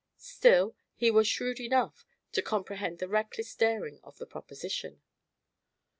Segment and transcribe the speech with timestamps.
[0.17, 5.03] Still, he was shrewd enough to comprehend the reckless daring of the proposition.